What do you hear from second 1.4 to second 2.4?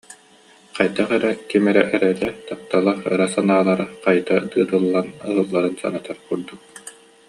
ким эрэ эрэлэ,